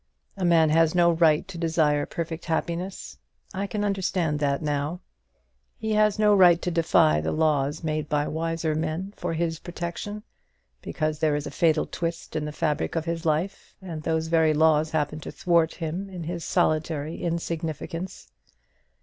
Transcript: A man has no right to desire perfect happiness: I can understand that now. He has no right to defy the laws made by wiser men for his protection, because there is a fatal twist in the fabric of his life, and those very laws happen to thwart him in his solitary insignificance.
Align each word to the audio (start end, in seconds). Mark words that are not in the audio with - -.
A 0.35 0.43
man 0.43 0.71
has 0.71 0.95
no 0.95 1.11
right 1.11 1.47
to 1.47 1.59
desire 1.59 2.07
perfect 2.07 2.45
happiness: 2.45 3.19
I 3.53 3.67
can 3.67 3.85
understand 3.85 4.39
that 4.39 4.63
now. 4.63 5.01
He 5.77 5.91
has 5.91 6.17
no 6.17 6.33
right 6.33 6.59
to 6.63 6.71
defy 6.71 7.21
the 7.21 7.31
laws 7.31 7.83
made 7.83 8.09
by 8.09 8.27
wiser 8.27 8.73
men 8.73 9.13
for 9.15 9.33
his 9.33 9.59
protection, 9.59 10.23
because 10.81 11.19
there 11.19 11.35
is 11.35 11.45
a 11.45 11.51
fatal 11.51 11.85
twist 11.85 12.35
in 12.35 12.45
the 12.45 12.51
fabric 12.51 12.95
of 12.95 13.05
his 13.05 13.27
life, 13.27 13.75
and 13.79 14.01
those 14.01 14.25
very 14.25 14.55
laws 14.55 14.89
happen 14.89 15.19
to 15.19 15.31
thwart 15.31 15.75
him 15.75 16.09
in 16.09 16.23
his 16.23 16.43
solitary 16.43 17.21
insignificance. 17.21 18.31